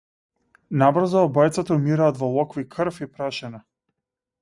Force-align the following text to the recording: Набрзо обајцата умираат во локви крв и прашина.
Набрзо 0.83 1.21
обајцата 1.27 1.77
умираат 1.77 2.19
во 2.25 2.33
локви 2.39 2.67
крв 2.77 3.01
и 3.09 3.13
прашина. 3.15 3.65